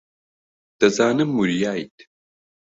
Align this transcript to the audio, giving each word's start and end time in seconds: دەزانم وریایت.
دەزانم 0.79 1.29
وریایت. 1.39 1.95